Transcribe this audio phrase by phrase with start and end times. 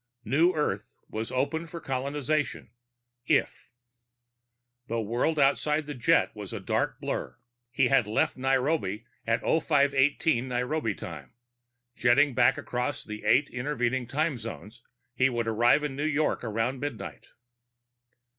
[0.25, 2.71] New Earth was open for colonization,
[3.27, 3.69] if....
[4.87, 7.37] The world outside the jet was a dark blur.
[7.69, 11.33] He had left Nairobi at 0518 Nairobi time;
[11.95, 14.81] jetting back across the eight intervening time zones,
[15.13, 17.27] he would arrive in New York around midnight.